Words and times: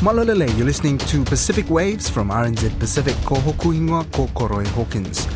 Malolele, 0.00 0.48
you're 0.56 0.64
listening 0.64 0.96
to 0.96 1.22
Pacific 1.24 1.68
Waves 1.68 2.08
from 2.08 2.30
RNZ 2.30 2.78
Pacific 2.78 3.14
ko 3.26 3.34
hokuhinga 3.34 4.10
ko 4.12 4.26
Hawkins. 4.70 5.28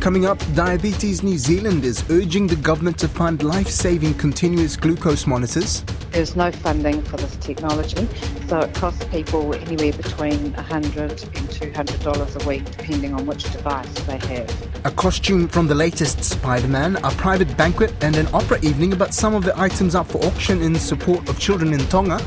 Coming 0.00 0.26
up, 0.26 0.40
Diabetes 0.56 1.22
New 1.22 1.38
Zealand 1.38 1.84
is 1.84 2.02
urging 2.10 2.48
the 2.48 2.56
government 2.56 2.98
to 2.98 3.06
fund 3.06 3.44
life-saving 3.44 4.14
continuous 4.14 4.74
glucose 4.76 5.24
monitors. 5.24 5.84
There's 6.10 6.34
no 6.34 6.50
funding 6.50 7.00
for 7.02 7.16
this 7.16 7.36
technology, 7.36 8.08
so 8.48 8.58
it 8.58 8.74
costs 8.74 9.04
people 9.04 9.54
anywhere 9.54 9.92
between 9.92 10.52
$100 10.52 10.98
and 10.98 11.48
$200 11.76 12.44
a 12.44 12.48
week, 12.48 12.64
depending 12.72 13.14
on 13.14 13.24
which 13.24 13.44
device 13.52 13.88
they 14.06 14.18
have. 14.18 14.84
A 14.84 14.90
costume 14.90 15.46
from 15.46 15.68
the 15.68 15.76
latest 15.76 16.24
Spider-Man, 16.24 16.96
a 17.04 17.10
private 17.12 17.56
banquet 17.56 17.94
and 18.00 18.16
an 18.16 18.26
opera 18.34 18.58
evening 18.62 18.94
about 18.94 19.14
some 19.14 19.36
of 19.36 19.44
the 19.44 19.56
items 19.56 19.94
up 19.94 20.08
for 20.08 20.18
auction 20.24 20.60
in 20.60 20.74
support 20.74 21.28
of 21.28 21.38
children 21.38 21.72
in 21.72 21.78
Tonga 21.86 22.18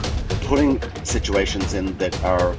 putting 0.52 0.81
situations 1.05 1.73
in 1.73 1.98
that 1.98 2.13
are 2.25 2.53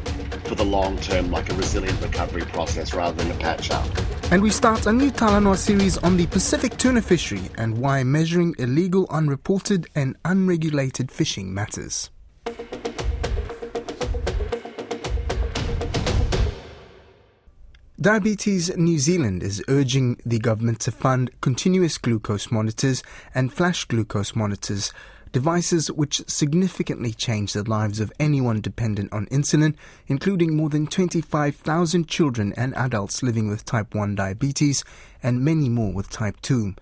for 0.45 0.55
the 0.55 0.65
long 0.65 0.97
term, 1.01 1.31
like 1.31 1.53
a 1.53 1.55
resilient 1.57 2.01
recovery 2.01 2.41
process 2.41 2.95
rather 2.95 3.23
than 3.23 3.31
a 3.31 3.39
patch 3.39 3.71
up. 3.71 3.87
And 4.33 4.43
we 4.43 4.49
start 4.49 4.87
a 4.87 4.93
new 4.95 5.11
Talanoa 5.11 5.59
series 5.59 5.99
on 5.99 6.17
the 6.17 6.27
Pacific 6.29 6.79
tuna 6.79 7.03
fishery 7.03 7.51
and 7.59 7.77
why 7.77 8.03
measuring 8.03 8.55
illegal, 8.59 9.07
unreported, 9.11 9.89
and 9.95 10.17
unregulated 10.25 11.11
fishing 11.11 11.53
matters. 11.53 12.09
Diabetes 18.01 18.75
New 18.75 18.99
Zealand 18.99 19.43
is 19.43 19.63
urging 19.69 20.19
the 20.25 20.39
government 20.39 20.81
to 20.81 20.91
fund 20.91 21.31
continuous 21.43 21.99
glucose 21.99 22.51
monitors 22.51 23.03
and 23.35 23.53
flash 23.53 23.85
glucose 23.85 24.35
monitors 24.35 24.95
devices 25.33 25.91
which 25.91 26.23
significantly 26.29 27.13
change 27.13 27.55
the 27.55 27.69
lives 27.69 27.99
of 28.01 28.13
anyone 28.21 28.61
dependent 28.61 29.13
on 29.13 29.27
insulin, 29.27 29.75
including 30.07 30.57
more 30.57 30.69
than 30.69 30.87
25,000 30.87 32.07
children 32.07 32.53
and 32.57 32.75
adults 32.77 33.23
living 33.23 33.49
with 33.49 33.65
type 33.65 33.95
1 33.95 34.15
diabetes 34.15 34.85
and 35.23 35.45
many 35.45 35.69
more 35.69 35.93
with 35.93 36.11
type 36.11 36.41
2. 36.43 36.75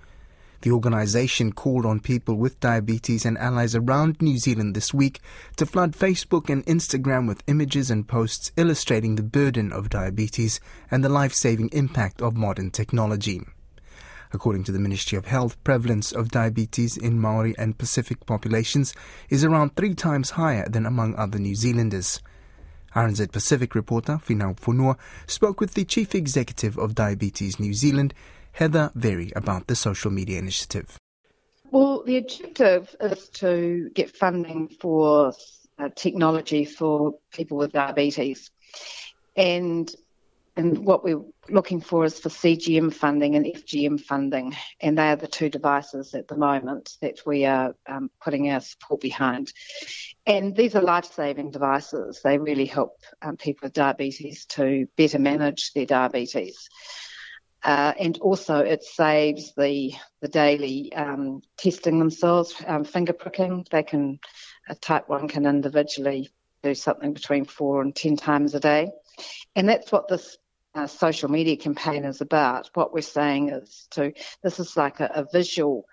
The 0.62 0.72
organization 0.72 1.52
called 1.52 1.86
on 1.86 2.00
people 2.00 2.34
with 2.34 2.60
diabetes 2.60 3.24
and 3.24 3.38
allies 3.38 3.74
around 3.74 4.20
New 4.20 4.36
Zealand 4.36 4.76
this 4.76 4.92
week 4.92 5.20
to 5.56 5.64
flood 5.64 5.92
Facebook 5.92 6.50
and 6.50 6.66
Instagram 6.66 7.26
with 7.26 7.42
images 7.46 7.90
and 7.90 8.06
posts 8.06 8.52
illustrating 8.58 9.16
the 9.16 9.22
burden 9.22 9.72
of 9.72 9.88
diabetes 9.88 10.60
and 10.90 11.02
the 11.02 11.08
life 11.08 11.32
saving 11.32 11.70
impact 11.72 12.20
of 12.20 12.36
modern 12.36 12.70
technology. 12.70 13.40
According 14.32 14.64
to 14.64 14.72
the 14.72 14.78
Ministry 14.78 15.18
of 15.18 15.26
Health, 15.26 15.62
prevalence 15.64 16.12
of 16.12 16.30
diabetes 16.30 16.96
in 16.96 17.18
Maori 17.20 17.54
and 17.58 17.76
Pacific 17.76 18.24
populations 18.26 18.94
is 19.28 19.44
around 19.44 19.74
three 19.74 19.94
times 19.94 20.30
higher 20.30 20.68
than 20.68 20.86
among 20.86 21.16
other 21.16 21.38
New 21.38 21.56
Zealanders. 21.56 22.20
RNZ 22.94 23.32
Pacific 23.32 23.74
reporter 23.74 24.20
Finau 24.24 24.58
Fonua 24.58 24.96
spoke 25.26 25.60
with 25.60 25.74
the 25.74 25.84
Chief 25.84 26.14
Executive 26.14 26.78
of 26.78 26.94
Diabetes 26.94 27.58
New 27.58 27.74
Zealand, 27.74 28.14
Heather 28.52 28.90
Verry, 28.94 29.32
about 29.34 29.66
the 29.66 29.76
social 29.76 30.10
media 30.10 30.38
initiative. 30.38 30.96
Well, 31.72 32.02
the 32.04 32.16
objective 32.16 32.94
is 33.00 33.28
to 33.30 33.90
get 33.94 34.16
funding 34.16 34.68
for 34.80 35.32
uh, 35.78 35.88
technology 35.94 36.64
for 36.64 37.14
people 37.32 37.58
with 37.58 37.72
diabetes. 37.72 38.50
And 39.36 39.92
and 40.60 40.84
what 40.84 41.02
we're 41.02 41.22
looking 41.48 41.80
for 41.80 42.04
is 42.04 42.20
for 42.20 42.28
CGM 42.28 42.92
funding 42.92 43.34
and 43.34 43.46
FGM 43.46 43.98
funding, 43.98 44.54
and 44.78 44.98
they 44.98 45.08
are 45.08 45.16
the 45.16 45.26
two 45.26 45.48
devices 45.48 46.12
at 46.14 46.28
the 46.28 46.36
moment 46.36 46.98
that 47.00 47.20
we 47.24 47.46
are 47.46 47.74
um, 47.86 48.10
putting 48.22 48.50
our 48.50 48.60
support 48.60 49.00
behind. 49.00 49.50
And 50.26 50.54
these 50.54 50.76
are 50.76 50.82
life-saving 50.82 51.52
devices. 51.52 52.20
They 52.22 52.36
really 52.36 52.66
help 52.66 52.92
um, 53.22 53.38
people 53.38 53.66
with 53.66 53.72
diabetes 53.72 54.44
to 54.56 54.86
better 54.98 55.18
manage 55.18 55.72
their 55.72 55.86
diabetes. 55.86 56.68
Uh, 57.64 57.94
and 57.98 58.18
also, 58.18 58.58
it 58.58 58.82
saves 58.82 59.54
the 59.56 59.94
the 60.20 60.28
daily 60.28 60.92
um, 60.92 61.40
testing 61.56 61.98
themselves, 61.98 62.54
um, 62.66 62.84
finger 62.84 63.14
pricking. 63.14 63.66
They 63.70 63.82
can 63.82 64.18
a 64.68 64.74
type 64.74 65.08
one 65.08 65.26
can 65.26 65.46
individually 65.46 66.30
do 66.62 66.74
something 66.74 67.14
between 67.14 67.46
four 67.46 67.80
and 67.80 67.96
ten 67.96 68.16
times 68.16 68.54
a 68.54 68.60
day. 68.60 68.90
And 69.56 69.68
that's 69.68 69.90
what 69.90 70.08
this 70.08 70.36
uh, 70.74 70.86
social 70.86 71.30
media 71.30 71.56
campaign 71.56 72.04
is 72.04 72.20
about. 72.20 72.70
What 72.74 72.92
we're 72.92 73.02
saying 73.02 73.50
is 73.50 73.88
to 73.92 74.12
this 74.42 74.60
is 74.60 74.76
like 74.76 75.00
a, 75.00 75.10
a 75.14 75.26
visual 75.32 75.86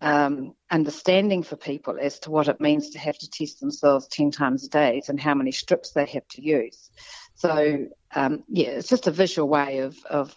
um, 0.00 0.54
understanding 0.70 1.42
for 1.42 1.56
people 1.56 1.96
as 2.00 2.18
to 2.20 2.30
what 2.30 2.48
it 2.48 2.60
means 2.60 2.90
to 2.90 2.98
have 2.98 3.18
to 3.18 3.30
test 3.30 3.60
themselves 3.60 4.08
10 4.08 4.30
times 4.30 4.64
a 4.64 4.68
day 4.68 5.02
and 5.08 5.20
how 5.20 5.34
many 5.34 5.52
strips 5.52 5.92
they 5.92 6.06
have 6.06 6.26
to 6.28 6.42
use. 6.42 6.90
So, 7.34 7.86
um, 8.14 8.44
yeah, 8.48 8.68
it's 8.68 8.88
just 8.88 9.06
a 9.06 9.10
visual 9.10 9.48
way 9.48 9.78
of, 9.78 9.96
of 10.08 10.34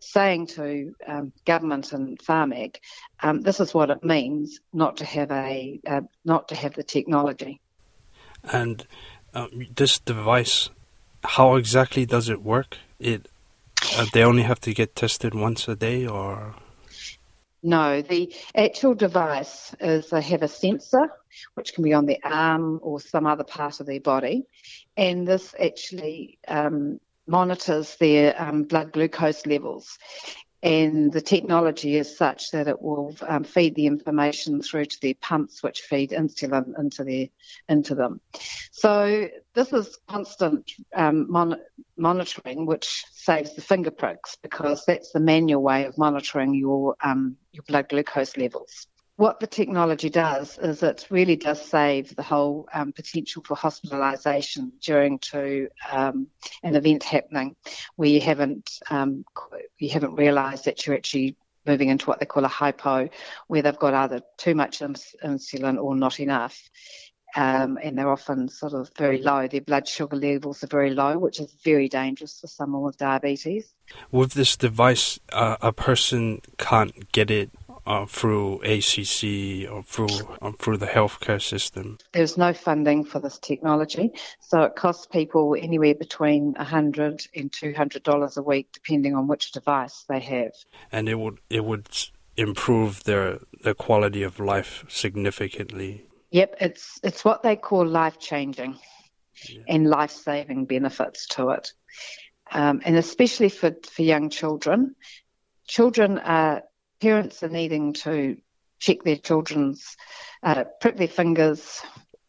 saying 0.00 0.48
to 0.48 0.94
um, 1.06 1.32
government 1.44 1.92
and 1.92 2.18
Pharmac, 2.18 2.76
um, 3.20 3.42
this 3.42 3.60
is 3.60 3.72
what 3.72 3.90
it 3.90 4.04
means 4.04 4.60
not 4.72 4.98
to 4.98 5.04
have 5.04 5.30
a 5.30 5.80
uh, 5.86 6.02
not 6.24 6.48
to 6.48 6.54
have 6.54 6.74
the 6.74 6.82
technology. 6.82 7.60
And 8.44 8.86
um, 9.34 9.66
this 9.74 9.98
device, 9.98 10.70
how 11.24 11.56
exactly 11.56 12.06
does 12.06 12.28
it 12.28 12.42
work? 12.42 12.78
It 12.98 13.28
uh, 13.96 14.06
they 14.12 14.22
only 14.22 14.42
have 14.42 14.60
to 14.60 14.74
get 14.74 14.96
tested 14.96 15.34
once 15.34 15.68
a 15.68 15.76
day 15.76 16.06
or? 16.06 16.54
No 17.62 18.02
the 18.02 18.34
actual 18.54 18.94
device 18.94 19.74
is 19.80 20.10
they 20.10 20.22
have 20.22 20.42
a 20.42 20.48
sensor 20.48 21.10
which 21.54 21.74
can 21.74 21.84
be 21.84 21.92
on 21.92 22.06
their 22.06 22.18
arm 22.24 22.78
or 22.82 23.00
some 23.00 23.26
other 23.26 23.44
part 23.44 23.80
of 23.80 23.86
their 23.86 24.00
body. 24.00 24.46
And 24.96 25.26
this 25.26 25.54
actually 25.60 26.38
um, 26.48 27.00
monitors 27.26 27.96
their 27.96 28.40
um, 28.40 28.64
blood 28.64 28.92
glucose 28.92 29.46
levels 29.46 29.98
and 30.66 31.12
the 31.12 31.20
technology 31.20 31.96
is 31.96 32.18
such 32.18 32.50
that 32.50 32.66
it 32.66 32.82
will 32.82 33.14
um, 33.26 33.44
feed 33.44 33.76
the 33.76 33.86
information 33.86 34.60
through 34.60 34.86
to 34.86 35.00
their 35.00 35.14
pumps, 35.14 35.62
which 35.62 35.82
feed 35.82 36.10
insulin 36.10 36.76
into 36.76 37.04
their 37.04 37.28
into 37.68 37.94
them. 37.94 38.20
So 38.72 39.28
this 39.54 39.72
is 39.72 39.96
constant 40.08 40.68
um, 40.94 41.30
mon- 41.30 41.62
monitoring, 41.96 42.66
which 42.66 43.04
saves 43.12 43.54
the 43.54 43.62
finger 43.62 43.92
pricks 43.92 44.36
because 44.42 44.84
that's 44.84 45.12
the 45.12 45.20
manual 45.20 45.62
way 45.62 45.84
of 45.84 45.96
monitoring 45.96 46.52
your 46.52 46.96
um, 47.00 47.36
your 47.52 47.62
blood 47.68 47.88
glucose 47.88 48.36
levels 48.36 48.88
what 49.16 49.40
the 49.40 49.46
technology 49.46 50.10
does 50.10 50.58
is 50.58 50.82
it 50.82 51.06
really 51.10 51.36
does 51.36 51.60
save 51.60 52.14
the 52.14 52.22
whole 52.22 52.68
um, 52.72 52.92
potential 52.92 53.42
for 53.46 53.56
hospitalisation 53.56 54.72
during 54.80 55.18
to 55.18 55.68
um, 55.90 56.26
an 56.62 56.76
event 56.76 57.02
happening 57.02 57.56
where 57.96 58.10
you 58.10 58.20
haven't 58.20 58.78
um, 58.90 59.24
you 59.78 59.88
haven't 59.88 60.14
realised 60.14 60.66
that 60.66 60.86
you're 60.86 60.96
actually 60.96 61.36
moving 61.66 61.88
into 61.88 62.06
what 62.06 62.20
they 62.20 62.26
call 62.26 62.44
a 62.44 62.48
hypo, 62.48 63.08
where 63.48 63.62
they've 63.62 63.78
got 63.78 63.94
either 63.94 64.20
too 64.36 64.54
much 64.54 64.80
insulin 64.80 65.82
or 65.82 65.96
not 65.96 66.20
enough. 66.20 66.70
Um, 67.34 67.76
and 67.82 67.98
they're 67.98 68.10
often 68.10 68.48
sort 68.48 68.72
of 68.72 68.90
very 68.96 69.20
low. 69.20 69.46
Their 69.46 69.60
blood 69.60 69.86
sugar 69.86 70.16
levels 70.16 70.64
are 70.64 70.68
very 70.68 70.94
low, 70.94 71.18
which 71.18 71.38
is 71.38 71.52
very 71.64 71.88
dangerous 71.88 72.40
for 72.40 72.46
someone 72.46 72.82
with 72.82 72.96
diabetes. 72.96 73.74
With 74.10 74.32
this 74.32 74.56
device, 74.56 75.18
uh, 75.32 75.56
a 75.60 75.72
person 75.72 76.40
can't 76.56 77.12
get 77.12 77.30
it 77.30 77.50
uh, 77.86 78.06
through 78.06 78.60
ACC 78.62 79.70
or 79.70 79.82
through 79.82 80.08
um, 80.42 80.54
through 80.54 80.78
the 80.78 80.86
healthcare 80.86 81.40
system? 81.40 81.98
There's 82.12 82.36
no 82.36 82.52
funding 82.52 83.04
for 83.04 83.20
this 83.20 83.38
technology, 83.38 84.12
so 84.40 84.62
it 84.62 84.76
costs 84.76 85.06
people 85.06 85.56
anywhere 85.58 85.94
between 85.94 86.54
$100 86.54 87.28
and 87.34 87.52
$200 87.52 88.36
a 88.36 88.42
week, 88.42 88.68
depending 88.72 89.14
on 89.14 89.26
which 89.28 89.52
device 89.52 90.04
they 90.08 90.20
have. 90.20 90.52
And 90.90 91.08
it 91.08 91.18
would 91.18 91.38
it 91.48 91.64
would 91.64 91.88
improve 92.36 93.04
their 93.04 93.38
their 93.62 93.74
quality 93.74 94.22
of 94.22 94.40
life 94.40 94.84
significantly. 94.88 96.06
Yep, 96.30 96.56
it's 96.60 97.00
it's 97.02 97.24
what 97.24 97.42
they 97.42 97.56
call 97.56 97.86
life 97.86 98.18
changing 98.18 98.78
yeah. 99.48 99.62
and 99.68 99.88
life 99.88 100.10
saving 100.10 100.66
benefits 100.66 101.26
to 101.28 101.50
it. 101.50 101.72
Um, 102.50 102.80
and 102.84 102.96
especially 102.96 103.48
for, 103.48 103.74
for 103.90 104.02
young 104.02 104.30
children. 104.30 104.94
Children 105.66 106.18
are 106.18 106.62
parents 107.00 107.42
are 107.42 107.48
needing 107.48 107.92
to 107.92 108.36
check 108.78 109.02
their 109.02 109.16
children's, 109.16 109.96
uh, 110.42 110.64
prick 110.80 110.96
their 110.96 111.08
fingers 111.08 111.82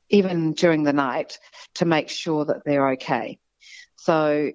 even 0.10 0.54
during 0.54 0.84
the 0.84 0.94
night 0.94 1.38
to 1.76 1.86
make 1.86 2.10
sure 2.10 2.46
that 2.46 2.64
they're 2.66 2.92
okay. 2.92 3.38
So 3.98 4.52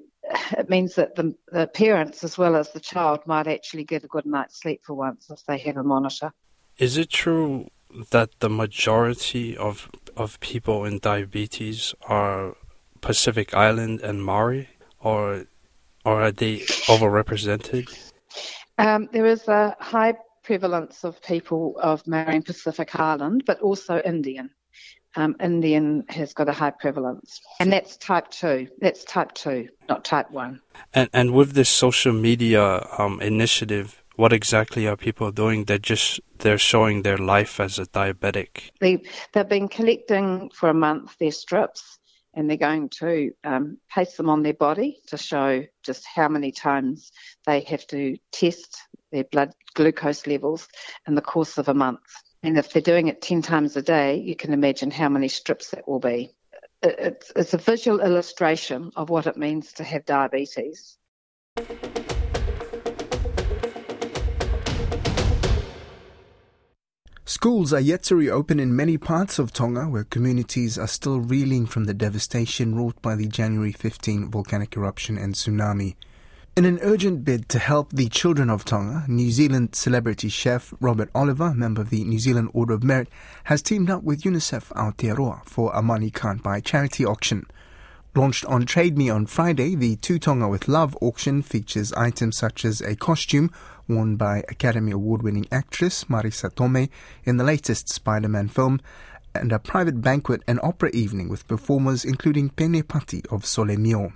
it 0.57 0.71
means 0.71 0.95
that 0.95 1.15
the, 1.17 1.35
the 1.51 1.67
parents 1.67 2.25
as 2.25 2.39
well 2.39 2.57
as 2.57 2.71
the 2.71 2.81
child 2.81 3.21
might 3.27 3.47
actually 3.47 3.85
get 3.85 4.05
a 4.05 4.09
good 4.09 4.27
night's 4.27 4.61
sleep 4.61 4.83
for 4.85 4.95
once 4.95 5.29
if 5.31 5.45
they 5.47 5.59
have 5.59 5.77
a 5.77 5.83
monitor. 5.83 6.33
Is 6.79 6.97
it 6.97 7.11
true 7.11 7.69
that 8.11 8.41
the 8.41 8.49
majority 8.49 9.57
of 9.57 9.91
of 10.17 10.41
people 10.41 10.85
in 10.85 10.99
diabetes 10.99 11.95
are 12.09 12.57
Pacific 13.01 13.55
Island 13.55 14.01
and 14.01 14.25
Maori, 14.25 14.69
or 15.01 15.47
or 16.05 16.23
are 16.23 16.33
they 16.33 16.59
overrepresented? 16.89 18.12
Um, 18.79 19.09
there 19.13 19.27
is 19.27 19.49
a 19.49 19.77
high 19.81 20.15
prevalence 20.43 21.05
of 21.05 21.23
people 21.23 21.79
of 21.81 22.07
Maori 22.07 22.37
and 22.37 22.45
Pacific 22.45 22.99
Island, 22.99 23.45
but 23.47 23.61
also 23.61 24.01
Indian. 24.01 24.51
um, 25.17 25.37
Indian 25.41 26.05
has 26.09 26.33
got 26.33 26.49
a 26.49 26.53
high 26.53 26.71
prevalence, 26.71 27.41
and 27.61 27.73
that's 27.73 27.97
type 27.97 28.31
two. 28.31 28.69
That's 28.81 29.05
type 29.05 29.35
two, 29.35 29.69
not 29.89 30.05
type 30.05 30.31
one. 30.31 30.61
And 30.95 31.09
and 31.13 31.33
with 31.33 31.53
this 31.53 31.69
social 31.69 32.13
media 32.13 32.87
um, 32.99 33.21
initiative, 33.21 34.03
what 34.17 34.33
exactly 34.33 34.87
are 34.87 34.97
people 34.97 35.31
doing? 35.31 35.65
They're 35.65 35.79
just 35.79 36.21
they're 36.39 36.59
showing 36.59 37.03
their 37.03 37.19
life 37.19 37.61
as 37.61 37.79
a 37.79 37.87
diabetic. 37.87 38.71
They 38.81 39.03
they've 39.33 39.49
been 39.49 39.69
collecting 39.69 40.51
for 40.55 40.69
a 40.69 40.75
month 40.75 41.19
their 41.19 41.33
strips, 41.33 41.99
and 42.35 42.49
they're 42.49 42.57
going 42.57 42.89
to 42.89 43.33
um, 43.45 43.79
paste 43.93 44.17
them 44.17 44.29
on 44.29 44.43
their 44.43 44.55
body 44.55 45.01
to 45.09 45.19
show 45.19 45.65
just 45.83 46.07
how 46.07 46.29
many 46.29 46.53
times 46.53 47.13
they 47.47 47.61
have 47.61 47.87
to 47.89 48.17
test 48.31 48.83
their 49.11 49.25
blood 49.25 49.53
glucose 49.75 50.27
levels 50.27 50.69
in 51.07 51.15
the 51.15 51.23
course 51.23 51.59
of 51.59 51.69
a 51.69 51.75
month. 51.75 52.01
And 52.43 52.59
if 52.59 52.73
they're 52.73 52.83
doing 52.83 53.09
it 53.09 53.23
10 53.23 53.43
times 53.43 53.77
a 53.77 53.83
day, 53.83 54.17
you 54.17 54.35
can 54.35 54.53
imagine 54.53 54.91
how 54.91 55.09
many 55.09 55.29
strips 55.29 55.71
that 55.71 55.87
will 55.87 56.01
be. 56.01 56.35
It's, 56.83 57.31
it's 57.37 57.55
a 57.55 57.59
visual 57.59 58.01
illustration 58.01 58.91
of 58.97 59.11
what 59.11 59.27
it 59.27 59.37
means 59.37 59.75
to 59.75 59.85
have 59.85 60.05
diabetes. 60.05 60.99
Schools 67.35 67.73
are 67.73 67.81
yet 67.81 68.03
to 68.03 68.15
reopen 68.15 68.61
in 68.61 68.77
many 68.77 68.99
parts 68.99 69.39
of 69.39 69.55
Tonga 69.55 69.89
where 69.89 70.05
communities 70.05 70.77
are 70.77 70.87
still 70.87 71.19
reeling 71.19 71.65
from 71.65 71.85
the 71.85 71.95
devastation 71.95 72.75
wrought 72.75 73.01
by 73.01 73.17
the 73.17 73.27
January 73.27 73.73
15 73.73 74.31
volcanic 74.31 74.77
eruption 74.77 75.17
and 75.17 75.35
tsunami. 75.35 75.95
In 76.57 76.67
an 76.67 76.79
urgent 76.83 77.25
bid 77.25 77.49
to 77.49 77.59
help 77.59 77.91
the 77.91 78.11
children 78.11 78.51
of 78.51 78.67
Tonga, 78.67 79.07
New 79.09 79.31
Zealand 79.31 79.75
celebrity 79.75 80.29
chef 80.29 80.75
Robert 80.79 81.09
Oliver, 81.15 81.55
member 81.55 81.81
of 81.81 81.89
the 81.89 82.05
New 82.05 82.19
Zealand 82.19 82.51
Order 82.53 82.75
of 82.75 82.85
Merit, 82.85 83.09
has 83.45 83.63
teamed 83.63 83.89
up 83.89 84.03
with 84.03 84.25
UNICEF 84.25 84.69
Aotearoa 84.75 85.47
for 85.47 85.73
a 85.73 85.81
money 85.81 86.11
can't 86.11 86.43
buy 86.43 86.61
charity 86.61 87.07
auction. 87.07 87.47
Launched 88.15 88.45
on 88.45 88.67
Trade 88.67 88.99
Me 88.99 89.09
on 89.09 89.25
Friday, 89.25 89.75
the 89.75 89.97
To 89.97 90.19
Tonga 90.19 90.49
with 90.49 90.69
Love 90.69 90.95
auction 91.01 91.41
features 91.41 91.95
items 91.95 92.37
such 92.37 92.67
as 92.67 92.83
a 92.83 92.95
costume 92.95 93.51
worn 93.95 94.17
by 94.17 94.45
Academy 94.49 94.93
Award 94.93 95.23
winning 95.23 95.47
actress 95.53 96.05
Marisa 96.05 96.51
Tomei 96.51 96.89
in 97.25 97.37
the 97.37 97.45
latest 97.45 97.89
Spider 97.89 98.29
Man 98.29 98.49
film, 98.49 98.81
and 99.35 99.53
a 99.53 99.59
private 99.59 100.01
banquet 100.01 100.43
and 100.47 100.59
opera 100.63 100.91
evening 100.93 101.29
with 101.29 101.49
performers 101.49 102.05
including 102.05 102.51
Pene 102.51 102.83
Pati 102.83 103.23
of 103.31 103.43
Sol3 103.43 103.79
Mio. 103.79 104.13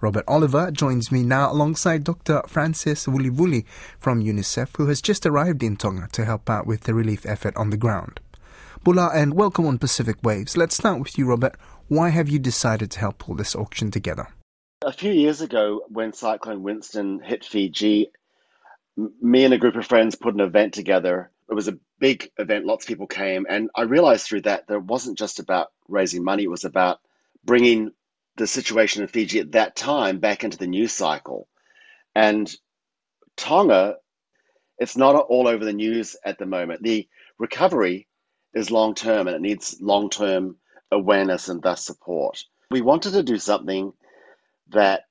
Robert 0.00 0.24
Oliver 0.28 0.70
joins 0.70 1.10
me 1.10 1.22
now 1.22 1.50
alongside 1.50 2.04
Dr. 2.04 2.42
Frances 2.46 3.06
Vulivuli 3.06 3.64
from 3.98 4.22
UNICEF, 4.22 4.76
who 4.76 4.86
has 4.86 5.02
just 5.02 5.26
arrived 5.26 5.62
in 5.62 5.76
Tonga 5.76 6.08
to 6.12 6.24
help 6.24 6.48
out 6.48 6.66
with 6.66 6.82
the 6.82 6.94
relief 6.94 7.26
effort 7.26 7.56
on 7.56 7.70
the 7.70 7.76
ground. 7.76 8.20
Bula 8.84 9.10
and 9.12 9.34
welcome 9.34 9.66
on 9.66 9.78
Pacific 9.78 10.16
Waves. 10.22 10.56
Let's 10.56 10.76
start 10.76 11.00
with 11.00 11.18
you, 11.18 11.26
Robert. 11.26 11.56
Why 11.88 12.10
have 12.10 12.28
you 12.28 12.38
decided 12.38 12.92
to 12.92 13.00
help 13.00 13.18
pull 13.18 13.34
this 13.34 13.56
auction 13.56 13.90
together? 13.90 14.28
A 14.82 14.92
few 14.92 15.10
years 15.10 15.40
ago, 15.40 15.82
when 15.88 16.12
Cyclone 16.12 16.62
Winston 16.62 17.18
hit 17.18 17.44
Fiji, 17.44 18.12
me 19.20 19.44
and 19.44 19.54
a 19.54 19.58
group 19.58 19.76
of 19.76 19.86
friends 19.86 20.16
put 20.16 20.34
an 20.34 20.40
event 20.40 20.74
together. 20.74 21.30
It 21.48 21.54
was 21.54 21.68
a 21.68 21.78
big 21.98 22.30
event, 22.38 22.66
lots 22.66 22.84
of 22.84 22.88
people 22.88 23.06
came, 23.06 23.46
and 23.48 23.70
I 23.74 23.82
realized 23.82 24.26
through 24.26 24.42
that 24.42 24.66
that 24.66 24.74
it 24.74 24.82
wasn't 24.82 25.18
just 25.18 25.38
about 25.38 25.68
raising 25.88 26.24
money, 26.24 26.44
it 26.44 26.50
was 26.50 26.64
about 26.64 26.98
bringing 27.44 27.92
the 28.36 28.46
situation 28.46 29.02
in 29.02 29.08
Fiji 29.08 29.40
at 29.40 29.52
that 29.52 29.76
time 29.76 30.18
back 30.18 30.44
into 30.44 30.58
the 30.58 30.66
news 30.66 30.92
cycle. 30.92 31.48
And 32.14 32.52
Tonga, 33.36 33.96
it's 34.78 34.96
not 34.96 35.14
all 35.14 35.48
over 35.48 35.64
the 35.64 35.72
news 35.72 36.16
at 36.24 36.38
the 36.38 36.46
moment. 36.46 36.82
The 36.82 37.08
recovery 37.38 38.06
is 38.54 38.70
long 38.70 38.94
term 38.94 39.26
and 39.26 39.36
it 39.36 39.42
needs 39.42 39.78
long 39.80 40.10
term 40.10 40.56
awareness 40.90 41.48
and 41.48 41.62
thus 41.62 41.84
support. 41.84 42.44
We 42.70 42.80
wanted 42.80 43.12
to 43.12 43.22
do 43.22 43.38
something 43.38 43.92
that 44.70 45.02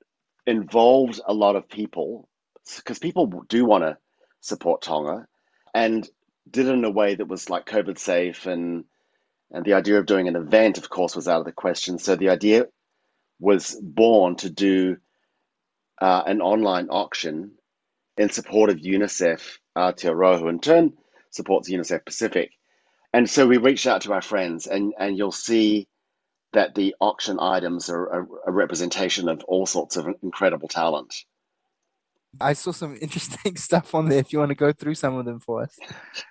involved 0.46 1.20
a 1.26 1.34
lot 1.34 1.56
of 1.56 1.68
people 1.68 2.27
because 2.76 2.98
people 2.98 3.26
do 3.48 3.64
want 3.64 3.84
to 3.84 3.96
support 4.40 4.82
Tonga 4.82 5.26
and 5.74 6.08
did 6.50 6.66
it 6.66 6.72
in 6.72 6.84
a 6.84 6.90
way 6.90 7.14
that 7.14 7.28
was 7.28 7.50
like 7.50 7.66
COVID 7.66 7.98
safe 7.98 8.46
and 8.46 8.84
and 9.50 9.64
the 9.64 9.74
idea 9.74 9.98
of 9.98 10.06
doing 10.06 10.28
an 10.28 10.36
event, 10.36 10.76
of 10.76 10.90
course, 10.90 11.16
was 11.16 11.26
out 11.26 11.40
of 11.40 11.46
the 11.46 11.52
question. 11.52 11.98
So 11.98 12.16
the 12.16 12.28
idea 12.28 12.66
was 13.40 13.78
born 13.82 14.36
to 14.36 14.50
do 14.50 14.98
uh, 16.00 16.22
an 16.26 16.42
online 16.42 16.88
auction 16.90 17.52
in 18.18 18.28
support 18.30 18.68
of 18.70 18.76
UNICEF 18.76 19.58
Aotearoa, 19.76 20.38
who 20.38 20.48
in 20.48 20.60
turn 20.60 20.92
supports 21.30 21.70
UNICEF 21.70 22.04
Pacific. 22.04 22.50
And 23.12 23.28
so 23.28 23.46
we 23.46 23.56
reached 23.56 23.86
out 23.86 24.02
to 24.02 24.12
our 24.12 24.20
friends, 24.20 24.66
and, 24.66 24.92
and 24.98 25.16
you'll 25.16 25.32
see 25.32 25.88
that 26.52 26.74
the 26.74 26.94
auction 27.00 27.38
items 27.40 27.88
are 27.90 28.06
a, 28.06 28.26
a 28.48 28.52
representation 28.52 29.28
of 29.28 29.42
all 29.44 29.66
sorts 29.66 29.96
of 29.96 30.08
incredible 30.22 30.68
talent. 30.68 31.14
I 32.40 32.52
saw 32.52 32.72
some 32.72 32.96
interesting 33.00 33.56
stuff 33.56 33.94
on 33.94 34.08
there 34.08 34.18
if 34.18 34.32
you 34.32 34.38
want 34.38 34.50
to 34.50 34.54
go 34.54 34.72
through 34.72 34.94
some 34.94 35.16
of 35.16 35.24
them 35.24 35.40
for 35.40 35.62
us. 35.62 35.78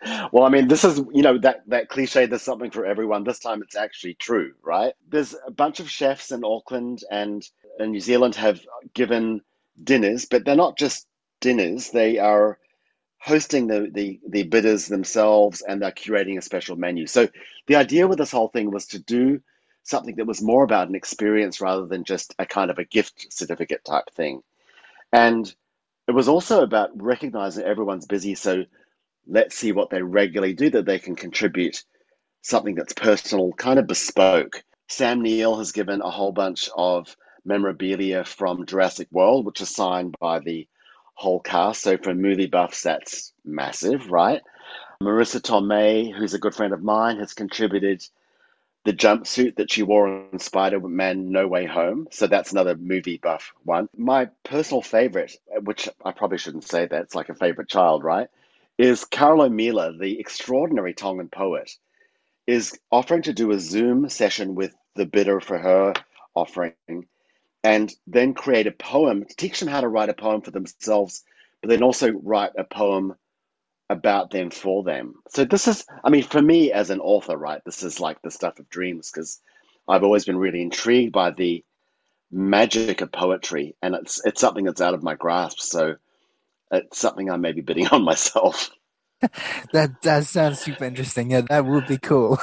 well, 0.32 0.44
I 0.44 0.50
mean, 0.50 0.68
this 0.68 0.84
is, 0.84 1.02
you 1.14 1.22
know, 1.22 1.38
that, 1.40 1.64
that 1.68 1.90
cliche, 1.90 2.26
there's 2.26 2.42
something 2.42 2.72
for 2.72 2.86
everyone. 2.86 3.24
This 3.24 3.40
time 3.40 3.62
it's 3.62 3.76
actually 3.76 4.16
true, 4.16 4.54
right? 4.64 4.94
There's 5.10 5.36
a 5.46 5.52
bunch 5.52 5.80
of 5.80 5.90
chefs 5.90 6.32
in 6.32 6.44
Auckland 6.44 7.02
and 7.12 7.48
in 7.80 7.92
New 7.92 8.00
Zealand 8.00 8.36
have 8.36 8.62
given 8.94 9.42
dinners, 9.84 10.26
but 10.26 10.46
they're 10.46 10.56
not 10.56 10.78
just 10.78 11.08
dinners, 11.40 11.92
they 11.92 12.18
are 12.18 12.58
hosting 13.20 13.68
the, 13.68 13.90
the, 13.92 14.20
the 14.28 14.44
bidders 14.44 14.88
themselves 14.88 15.62
and 15.62 15.82
they're 15.82 15.92
curating 15.92 16.38
a 16.38 16.42
special 16.42 16.76
menu. 16.76 17.08
So 17.08 17.28
the 17.68 17.76
idea 17.76 18.08
with 18.08 18.18
this 18.18 18.32
whole 18.32 18.48
thing 18.48 18.72
was 18.72 18.88
to 18.88 19.00
do 19.00 19.42
something 19.84 20.16
that 20.16 20.28
was 20.28 20.42
more 20.42 20.64
about 20.64 20.90
an 20.90 20.96
experience 20.96 21.62
rather 21.62 21.86
than 21.86 22.04
just 22.04 22.34
a 22.40 22.46
kind 22.46 22.70
of 22.72 22.78
a 22.78 22.86
gift 22.86 23.28
certificate 23.32 23.84
type 23.86 24.10
thing. 24.14 24.42
And 25.12 25.54
it 26.08 26.14
was 26.14 26.28
also 26.28 26.64
about 26.64 26.90
recognizing 27.02 27.66
everyone's 27.66 28.06
busy. 28.06 28.36
So 28.36 28.64
let's 29.28 29.56
see 29.56 29.72
what 29.72 29.90
they 29.90 30.02
regularly 30.02 30.54
do 30.54 30.70
that 30.72 30.86
they 30.86 31.00
can 31.00 31.16
contribute 31.16 31.84
something 32.42 32.76
that's 32.76 32.94
personal, 32.94 33.52
kind 33.54 33.80
of 33.80 33.88
bespoke. 33.88 34.64
Sam 34.88 35.22
Neill 35.22 35.58
has 35.58 35.74
given 35.74 36.02
a 36.02 36.10
whole 36.10 36.32
bunch 36.32 36.70
of 36.76 37.16
memorabilia 37.44 38.24
from 38.24 38.66
Jurassic 38.66 39.08
World, 39.12 39.46
which 39.46 39.62
is 39.62 39.70
signed 39.70 40.16
by 40.20 40.40
the 40.40 40.68
whole 41.14 41.40
cast. 41.40 41.82
So 41.82 41.98
for 41.98 42.14
movie 42.14 42.48
buffs, 42.48 42.84
that's 42.84 43.34
massive, 43.44 44.10
right? 44.10 44.42
Marisa 45.02 45.42
Tomei, 45.42 46.14
who's 46.16 46.34
a 46.34 46.40
good 46.40 46.56
friend 46.56 46.74
of 46.74 46.82
mine, 46.82 47.18
has 47.18 47.34
contributed 47.34 48.04
the 48.88 48.94
jumpsuit 48.94 49.58
that 49.58 49.70
she 49.70 49.84
wore 49.84 50.08
in 50.32 50.40
Spider 50.40 50.80
Man 50.80 51.30
No 51.30 51.46
Way 51.46 51.66
Home. 51.66 52.08
So 52.10 52.26
that's 52.26 52.54
another 52.54 52.74
movie 52.78 53.18
buff 53.18 53.52
one. 53.66 53.90
My 53.98 54.30
personal 54.46 54.82
favorite, 54.82 55.36
which 55.62 55.90
I 56.06 56.14
probably 56.14 56.38
shouldn't 56.38 56.64
say 56.64 56.86
that, 56.86 57.02
it's 57.02 57.14
like 57.14 57.28
a 57.28 57.36
favorite 57.36 57.68
child, 57.68 58.06
right? 58.06 58.30
Is 58.78 59.04
Karlo 59.04 59.52
Mila, 59.52 59.92
the 59.92 60.22
extraordinary 60.22 60.94
Tongan 60.94 61.28
poet, 61.28 61.70
is 62.48 62.80
offering 62.90 63.24
to 63.24 63.34
do 63.34 63.52
a 63.52 63.60
Zoom 63.60 64.08
session 64.08 64.56
with 64.56 64.74
the 64.96 65.06
bidder 65.06 65.42
for 65.42 65.58
her 65.58 65.94
offering 66.34 66.72
and 67.66 67.94
then 68.08 68.34
create 68.34 68.68
a 68.68 68.72
poem, 68.72 69.26
teach 69.36 69.60
them 69.60 69.68
how 69.68 69.82
to 69.82 69.90
write 69.90 70.08
a 70.08 70.14
poem 70.14 70.40
for 70.40 70.52
themselves, 70.52 71.26
but 71.60 71.70
then 71.70 71.84
also 71.84 72.10
write 72.12 72.52
a 72.58 72.64
poem 72.64 73.16
about 73.90 74.32
them 74.32 74.50
for 74.50 74.84
them. 74.84 75.16
So 75.30 75.46
this 75.46 75.68
is, 75.68 75.86
I 76.04 76.10
mean, 76.10 76.24
for 76.24 76.42
me 76.42 76.72
as 76.72 76.90
an 76.90 77.00
author, 77.00 77.38
right, 77.38 77.62
this 77.66 77.84
is 77.84 78.00
like 78.00 78.22
the 78.22 78.32
stuff 78.32 78.60
of 78.60 78.70
dreams 78.70 79.10
because 79.12 79.40
I've 79.88 80.04
always 80.04 80.26
been 80.26 80.38
really 80.38 80.62
intrigued 80.62 81.14
by 81.14 81.32
the 81.32 81.64
magic 82.32 83.02
of 83.02 83.12
poetry, 83.12 83.76
and 83.82 83.96
it's 83.96 84.26
it's 84.26 84.42
something 84.42 84.66
that's 84.66 84.82
out 84.82 84.94
of 84.94 85.04
my 85.04 85.16
grasp. 85.16 85.60
So 85.60 85.96
it's 86.72 86.98
something 86.98 87.32
I 87.32 87.38
may 87.38 87.54
be 87.54 87.62
bidding 87.62 87.88
on 87.92 88.04
myself. 88.04 88.70
that 89.74 90.02
does 90.02 90.30
sound 90.30 90.58
super 90.58 90.86
interesting. 90.86 91.32
Yeah, 91.32 91.42
that 91.50 91.66
would 91.66 91.88
be 91.88 91.98
cool. 91.98 92.38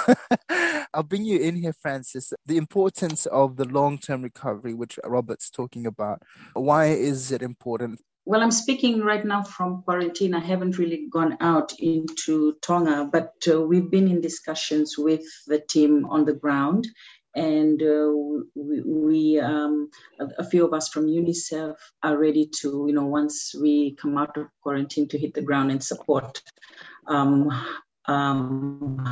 I'll 0.95 1.05
bring 1.05 1.25
you 1.25 1.39
in 1.39 1.57
here, 1.57 1.73
Francis. 1.73 2.33
The 2.47 2.57
importance 2.57 3.27
of 3.27 3.57
the 3.57 3.65
long 3.65 3.99
term 3.99 4.23
recovery, 4.23 4.75
which 4.75 4.99
Robert's 5.05 5.51
talking 5.51 5.87
about. 5.87 6.23
Why 6.55 6.87
is 6.87 7.31
it 7.31 7.43
important? 7.43 8.01
Well, 8.26 8.43
I'm 8.43 8.50
speaking 8.50 9.00
right 9.00 9.25
now 9.25 9.43
from 9.43 9.83
quarantine. 9.83 10.35
I 10.35 10.40
haven't 10.40 10.78
really 10.78 11.09
gone 11.11 11.37
out 11.40 11.75
into 11.78 12.54
Tonga, 12.62 13.11
but 13.12 13.35
uh, 13.47 13.61
we've 13.61 13.90
been 13.90 14.09
in 14.09 14.23
discussions 14.23 14.97
with 14.97 15.25
the 15.47 15.59
team 15.59 16.07
on 16.07 16.25
the 16.25 16.33
ground. 16.33 16.88
And 17.37 17.83
uh, 17.83 18.12
we, 18.54 18.81
we 18.81 19.40
um, 19.40 19.90
a, 20.38 20.45
few 20.45 20.64
of 20.64 20.73
us 20.73 20.88
from 20.88 21.07
UNICEF 21.07 21.75
are 22.02 22.16
ready 22.16 22.49
to, 22.61 22.85
you 22.87 22.95
know, 22.95 23.04
once 23.04 23.54
we 23.61 23.95
come 23.97 24.16
out 24.16 24.37
of 24.38 24.47
quarantine, 24.62 25.09
to 25.09 25.19
hit 25.19 25.35
the 25.35 25.43
ground 25.43 25.71
and 25.71 25.83
support 25.83 26.40
um, 27.09 27.50
um, 28.07 29.04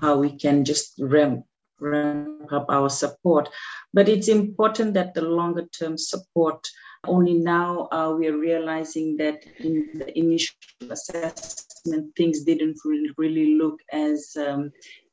how 0.00 0.18
we 0.18 0.36
can 0.36 0.64
just 0.64 0.94
ramp 0.98 1.44
ramp 1.78 2.52
up 2.52 2.66
our 2.70 2.90
support. 2.90 3.50
But 3.94 4.08
it's 4.08 4.26
important 4.26 4.94
that 4.94 5.14
the 5.14 5.22
longer 5.22 5.66
term 5.78 5.96
support 5.96 6.66
only 7.08 7.34
now 7.34 7.88
uh, 7.90 8.14
we 8.16 8.28
are 8.28 8.36
realizing 8.36 9.16
that 9.16 9.44
in 9.58 9.88
the 9.94 10.18
initial 10.18 10.56
assessment, 10.90 12.14
things 12.16 12.44
didn't 12.44 12.78
really, 12.84 13.56
look 13.56 13.80
as 13.92 14.36
um, 14.36 14.70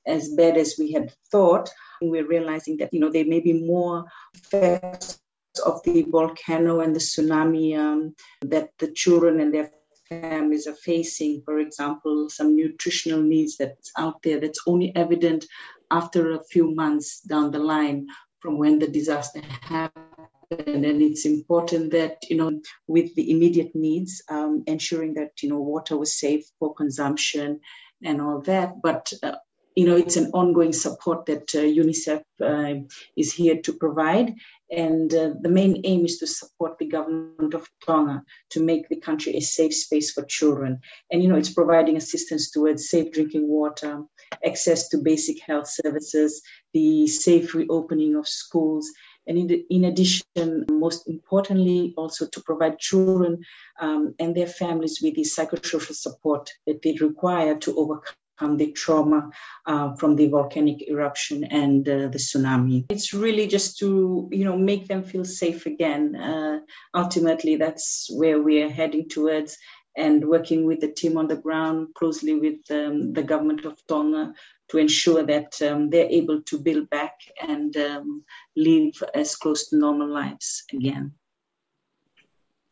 as 0.07 0.29
bad 0.29 0.57
as 0.57 0.75
we 0.77 0.91
had 0.91 1.11
thought. 1.31 1.69
We're 2.01 2.27
realizing 2.27 2.77
that, 2.77 2.93
you 2.93 2.99
know, 2.99 3.11
there 3.11 3.25
may 3.25 3.39
be 3.39 3.53
more 3.53 4.05
effects 4.33 5.19
of 5.65 5.81
the 5.83 6.03
volcano 6.09 6.81
and 6.81 6.95
the 6.95 6.99
tsunami 6.99 7.77
um, 7.77 8.13
that 8.41 8.69
the 8.79 8.91
children 8.91 9.39
and 9.39 9.53
their 9.53 9.71
families 10.09 10.67
are 10.67 10.75
facing. 10.75 11.41
For 11.45 11.59
example, 11.59 12.29
some 12.29 12.55
nutritional 12.55 13.21
needs 13.21 13.57
that's 13.57 13.91
out 13.97 14.21
there 14.21 14.39
that's 14.39 14.61
only 14.67 14.95
evident 14.95 15.45
after 15.91 16.33
a 16.33 16.43
few 16.51 16.75
months 16.75 17.21
down 17.21 17.51
the 17.51 17.59
line 17.59 18.07
from 18.39 18.57
when 18.59 18.79
the 18.79 18.87
disaster 18.87 19.41
happened. 19.61 20.04
And 20.51 20.85
it's 20.85 21.25
important 21.25 21.91
that, 21.91 22.17
you 22.29 22.37
know, 22.37 22.61
with 22.87 23.15
the 23.15 23.31
immediate 23.31 23.75
needs, 23.75 24.21
um, 24.29 24.63
ensuring 24.67 25.15
that, 25.15 25.41
you 25.41 25.49
know, 25.49 25.59
water 25.59 25.97
was 25.97 26.19
safe 26.19 26.45
for 26.59 26.73
consumption 26.73 27.59
and 28.03 28.21
all 28.21 28.41
that. 28.41 28.81
But 28.81 29.11
uh, 29.23 29.35
you 29.75 29.85
know, 29.85 29.97
it's 29.97 30.15
an 30.15 30.31
ongoing 30.33 30.71
support 30.71 31.25
that 31.25 31.53
uh, 31.53 31.59
UNICEF 31.59 32.23
uh, 32.41 32.85
is 33.17 33.33
here 33.33 33.59
to 33.61 33.73
provide. 33.73 34.33
And 34.71 35.13
uh, 35.13 35.31
the 35.41 35.49
main 35.49 35.81
aim 35.83 36.05
is 36.05 36.17
to 36.19 36.27
support 36.27 36.79
the 36.79 36.87
government 36.87 37.53
of 37.53 37.69
Tonga 37.85 38.23
to 38.51 38.63
make 38.63 38.87
the 38.87 38.99
country 38.99 39.35
a 39.35 39.41
safe 39.41 39.75
space 39.75 40.11
for 40.11 40.23
children. 40.23 40.79
And, 41.11 41.21
you 41.21 41.27
know, 41.27 41.35
it's 41.35 41.53
providing 41.53 41.97
assistance 41.97 42.51
towards 42.51 42.89
safe 42.89 43.11
drinking 43.11 43.49
water, 43.49 44.03
access 44.45 44.87
to 44.89 44.97
basic 44.97 45.41
health 45.41 45.67
services, 45.67 46.41
the 46.73 47.07
safe 47.07 47.53
reopening 47.53 48.15
of 48.15 48.27
schools. 48.27 48.89
And 49.27 49.37
in, 49.37 49.47
the, 49.47 49.65
in 49.69 49.85
addition, 49.85 50.65
most 50.69 51.07
importantly, 51.07 51.93
also 51.97 52.27
to 52.27 52.41
provide 52.41 52.79
children 52.79 53.43
um, 53.79 54.15
and 54.19 54.35
their 54.35 54.47
families 54.47 54.99
with 55.01 55.15
the 55.15 55.23
psychosocial 55.23 55.95
support 55.95 56.49
that 56.67 56.81
they 56.81 56.97
require 56.99 57.55
to 57.57 57.75
overcome 57.77 58.15
um, 58.39 58.57
the 58.57 58.71
trauma 58.71 59.29
uh, 59.65 59.93
from 59.95 60.15
the 60.15 60.27
volcanic 60.27 60.87
eruption 60.89 61.43
and 61.45 61.87
uh, 61.87 62.07
the 62.07 62.17
tsunami. 62.17 62.85
It's 62.89 63.13
really 63.13 63.47
just 63.47 63.77
to 63.79 64.29
you 64.31 64.45
know 64.45 64.57
make 64.57 64.87
them 64.87 65.03
feel 65.03 65.25
safe 65.25 65.65
again. 65.65 66.15
Uh, 66.15 66.59
ultimately, 66.93 67.55
that's 67.55 68.07
where 68.11 68.41
we 68.41 68.61
are 68.61 68.69
heading 68.69 69.09
towards. 69.09 69.57
And 69.97 70.27
working 70.27 70.65
with 70.65 70.81
the 70.81 70.91
team 70.91 71.17
on 71.17 71.29
the 71.29 71.37
ground, 71.37 71.93
closely 71.95 72.37
with 72.37 72.59
um, 72.69 73.13
the 73.13 73.23
government 73.23 73.63
of 73.63 73.79
Tonga, 73.87 74.33
to 74.69 74.77
ensure 74.77 75.23
that 75.25 75.61
um, 75.61 75.89
they're 75.89 76.09
able 76.09 76.41
to 76.43 76.59
build 76.59 76.89
back 76.89 77.13
and 77.41 77.75
um, 77.77 78.23
live 78.55 78.93
as 79.13 79.35
close 79.35 79.69
to 79.69 79.77
normal 79.77 80.11
lives 80.11 80.63
again. 80.73 81.13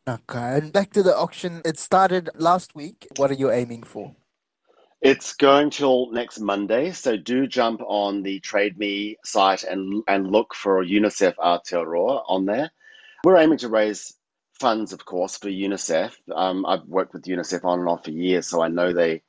Okay, 0.06 0.58
and 0.58 0.72
back 0.72 0.92
to 0.92 1.02
the 1.02 1.16
auction. 1.16 1.62
It 1.64 1.78
started 1.78 2.28
last 2.34 2.74
week. 2.74 3.06
What 3.16 3.30
are 3.30 3.34
you 3.34 3.50
aiming 3.50 3.84
for? 3.84 4.14
It's 5.00 5.34
going 5.34 5.70
till 5.70 6.10
next 6.12 6.40
Monday, 6.40 6.92
so 6.92 7.16
do 7.16 7.46
jump 7.46 7.80
on 7.86 8.22
the 8.22 8.40
Trade 8.40 8.78
Me 8.78 9.16
site 9.24 9.62
and 9.62 10.02
and 10.06 10.30
look 10.30 10.54
for 10.54 10.84
UNICEF 10.84 11.36
Aotearoa 11.36 12.24
on 12.26 12.44
there. 12.46 12.70
We're 13.22 13.36
aiming 13.38 13.58
to 13.58 13.68
raise 13.68 14.14
funds, 14.60 14.92
of 14.92 15.04
course, 15.04 15.36
for 15.36 15.48
UNICEF. 15.48 16.14
Um, 16.34 16.66
I've 16.66 16.84
worked 16.84 17.12
with 17.12 17.24
UNICEF 17.24 17.64
on 17.64 17.80
and 17.80 17.88
off 17.88 18.04
for 18.04 18.10
years, 18.10 18.46
so 18.46 18.62
I 18.62 18.68
know 18.68 18.92
they 18.92 19.22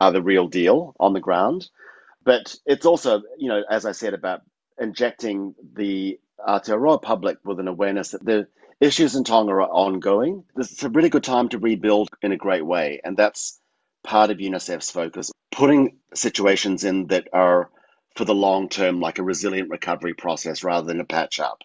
are 0.00 0.12
the 0.12 0.22
real 0.22 0.48
deal 0.48 0.94
on 0.98 1.12
the 1.12 1.20
ground. 1.20 1.68
But 2.30 2.54
it's 2.64 2.86
also, 2.86 3.22
you 3.38 3.48
know, 3.48 3.64
as 3.68 3.84
I 3.84 3.90
said 3.90 4.14
about 4.14 4.42
injecting 4.80 5.56
the 5.74 6.20
Aotearoa 6.38 7.02
public 7.02 7.38
with 7.44 7.58
an 7.58 7.66
awareness 7.66 8.12
that 8.12 8.24
the 8.24 8.46
issues 8.78 9.16
in 9.16 9.24
Tonga 9.24 9.50
are 9.54 9.62
ongoing. 9.62 10.44
It's 10.56 10.84
a 10.84 10.90
really 10.90 11.08
good 11.08 11.24
time 11.24 11.48
to 11.48 11.58
rebuild 11.58 12.08
in 12.22 12.30
a 12.30 12.36
great 12.36 12.64
way, 12.64 13.00
and 13.02 13.16
that's 13.16 13.58
part 14.04 14.30
of 14.30 14.38
UNICEF's 14.38 14.92
focus, 14.92 15.32
putting 15.50 15.96
situations 16.14 16.84
in 16.84 17.08
that 17.08 17.26
are 17.32 17.68
for 18.14 18.24
the 18.24 18.32
long 18.32 18.68
term, 18.68 19.00
like 19.00 19.18
a 19.18 19.24
resilient 19.24 19.68
recovery 19.68 20.14
process 20.14 20.62
rather 20.62 20.86
than 20.86 21.00
a 21.00 21.04
patch 21.04 21.40
up. 21.40 21.64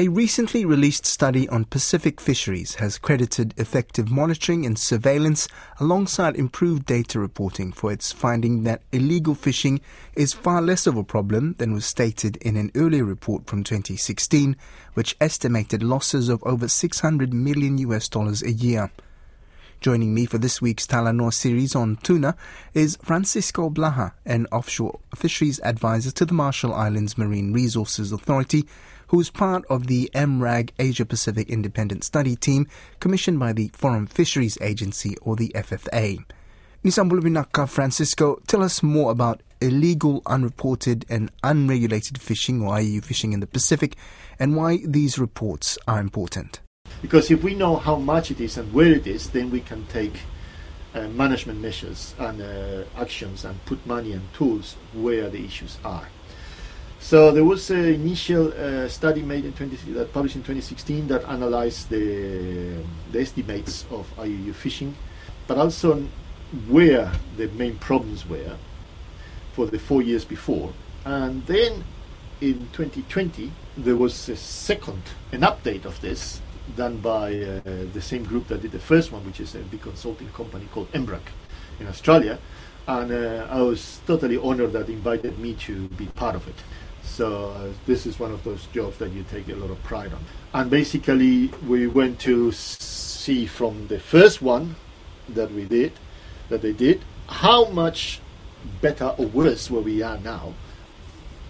A 0.00 0.08
recently 0.08 0.64
released 0.64 1.04
study 1.04 1.46
on 1.50 1.66
Pacific 1.66 2.22
fisheries 2.22 2.76
has 2.76 2.96
credited 2.96 3.52
effective 3.58 4.10
monitoring 4.10 4.64
and 4.64 4.78
surveillance 4.78 5.46
alongside 5.78 6.36
improved 6.36 6.86
data 6.86 7.20
reporting 7.20 7.70
for 7.70 7.92
its 7.92 8.10
finding 8.10 8.62
that 8.62 8.80
illegal 8.92 9.34
fishing 9.34 9.78
is 10.16 10.32
far 10.32 10.62
less 10.62 10.86
of 10.86 10.96
a 10.96 11.04
problem 11.04 11.54
than 11.58 11.74
was 11.74 11.84
stated 11.84 12.36
in 12.38 12.56
an 12.56 12.70
earlier 12.74 13.04
report 13.04 13.46
from 13.46 13.62
2016, 13.62 14.56
which 14.94 15.16
estimated 15.20 15.82
losses 15.82 16.30
of 16.30 16.42
over 16.44 16.66
600 16.66 17.34
million 17.34 17.76
US 17.76 18.08
dollars 18.08 18.42
a 18.42 18.52
year. 18.52 18.90
Joining 19.82 20.14
me 20.14 20.24
for 20.24 20.38
this 20.38 20.62
week's 20.62 20.86
Talanoa 20.86 21.32
series 21.32 21.74
on 21.74 21.96
tuna 21.96 22.36
is 22.72 22.98
Francisco 23.02 23.68
Blaha, 23.68 24.12
an 24.24 24.46
offshore 24.52 24.98
fisheries 25.14 25.60
advisor 25.60 26.10
to 26.10 26.24
the 26.24 26.34
Marshall 26.34 26.74
Islands 26.74 27.18
Marine 27.18 27.52
Resources 27.52 28.12
Authority, 28.12 28.66
who 29.10 29.18
is 29.18 29.28
part 29.28 29.64
of 29.68 29.88
the 29.88 30.08
MRAG 30.14 30.70
Asia 30.78 31.04
Pacific 31.04 31.50
Independent 31.50 32.04
Study 32.04 32.36
Team 32.36 32.68
commissioned 33.00 33.40
by 33.40 33.52
the 33.52 33.68
Forum 33.74 34.06
Fisheries 34.06 34.56
Agency 34.60 35.16
or 35.20 35.34
the 35.34 35.48
FFA. 35.48 36.24
Nisambulubinaka 36.84 37.68
Francisco, 37.68 38.40
tell 38.46 38.62
us 38.62 38.84
more 38.84 39.10
about 39.10 39.42
illegal, 39.60 40.22
unreported, 40.26 41.04
and 41.08 41.28
unregulated 41.42 42.20
fishing 42.20 42.62
or 42.62 42.76
IUU 42.76 43.04
fishing 43.04 43.32
in 43.32 43.40
the 43.40 43.48
Pacific 43.48 43.96
and 44.38 44.54
why 44.56 44.78
these 44.86 45.18
reports 45.18 45.76
are 45.88 45.98
important. 45.98 46.60
Because 47.02 47.32
if 47.32 47.42
we 47.42 47.54
know 47.54 47.76
how 47.78 47.96
much 47.96 48.30
it 48.30 48.40
is 48.40 48.56
and 48.58 48.72
where 48.72 48.92
it 48.92 49.08
is, 49.08 49.30
then 49.30 49.50
we 49.50 49.60
can 49.60 49.84
take 49.88 50.20
uh, 50.94 51.08
management 51.08 51.60
measures 51.60 52.14
and 52.16 52.40
uh, 52.40 52.84
actions 52.96 53.44
and 53.44 53.62
put 53.64 53.84
money 53.84 54.12
and 54.12 54.32
tools 54.34 54.76
where 54.94 55.28
the 55.28 55.44
issues 55.44 55.78
are. 55.84 56.06
So 57.00 57.32
there 57.32 57.44
was 57.44 57.70
an 57.70 57.86
initial 57.86 58.52
uh, 58.52 58.86
study 58.86 59.22
made 59.22 59.46
in 59.46 59.54
20, 59.54 59.92
that 59.94 60.12
published 60.12 60.36
in 60.36 60.42
2016 60.42 61.08
that 61.08 61.24
analyzed 61.24 61.88
the, 61.88 62.76
the 63.10 63.20
estimates 63.20 63.86
of 63.90 64.06
IUU 64.18 64.54
fishing, 64.54 64.94
but 65.46 65.56
also 65.56 66.04
where 66.68 67.10
the 67.38 67.48
main 67.48 67.78
problems 67.78 68.28
were 68.28 68.54
for 69.54 69.66
the 69.66 69.78
four 69.78 70.02
years 70.02 70.26
before. 70.26 70.72
And 71.04 71.44
then 71.46 71.84
in 72.42 72.68
2020, 72.72 73.50
there 73.78 73.96
was 73.96 74.28
a 74.28 74.36
second, 74.36 75.02
an 75.32 75.40
update 75.40 75.86
of 75.86 75.98
this 76.02 76.42
done 76.76 76.98
by 76.98 77.34
uh, 77.34 77.60
the 77.94 78.02
same 78.02 78.24
group 78.24 78.46
that 78.48 78.60
did 78.60 78.72
the 78.72 78.78
first 78.78 79.10
one, 79.10 79.24
which 79.24 79.40
is 79.40 79.54
a 79.54 79.58
big 79.58 79.80
consulting 79.80 80.28
company 80.28 80.68
called 80.72 80.92
MRAG 80.92 81.22
in 81.80 81.86
Australia. 81.86 82.38
And 82.86 83.10
uh, 83.10 83.46
I 83.50 83.62
was 83.62 84.00
totally 84.06 84.36
honored 84.36 84.72
that 84.74 84.88
invited 84.88 85.38
me 85.38 85.54
to 85.66 85.88
be 85.88 86.06
part 86.06 86.36
of 86.36 86.46
it. 86.46 86.56
So 87.10 87.50
uh, 87.50 87.68
this 87.86 88.06
is 88.06 88.18
one 88.18 88.32
of 88.32 88.42
those 88.44 88.66
jobs 88.66 88.96
that 88.98 89.10
you 89.10 89.24
take 89.24 89.48
a 89.48 89.54
lot 89.54 89.70
of 89.70 89.82
pride 89.82 90.12
on. 90.12 90.24
And 90.54 90.70
basically, 90.70 91.48
we 91.66 91.86
went 91.86 92.20
to 92.20 92.52
see 92.52 93.46
from 93.46 93.88
the 93.88 93.98
first 93.98 94.40
one 94.40 94.76
that 95.28 95.52
we 95.52 95.64
did, 95.64 95.92
that 96.48 96.62
they 96.62 96.72
did, 96.72 97.02
how 97.28 97.66
much 97.70 98.20
better 98.80 99.06
or 99.18 99.26
worse 99.26 99.70
where 99.70 99.82
we 99.82 100.02
are 100.02 100.18
now. 100.18 100.54